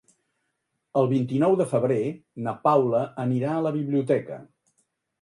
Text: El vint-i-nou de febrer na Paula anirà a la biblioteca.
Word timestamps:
El 1.01 1.09
vint-i-nou 1.11 1.59
de 1.61 1.69
febrer 1.75 1.99
na 2.49 2.57
Paula 2.67 3.05
anirà 3.29 3.55
a 3.59 3.63
la 3.71 3.77
biblioteca. 3.81 4.45